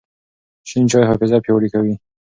[0.69, 1.95] شین چای حافظه پیاوړې کوي.